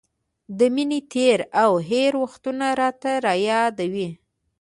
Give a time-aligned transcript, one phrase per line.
[0.57, 4.09] د مینې تېر او هېر وختونه راته را یادوي.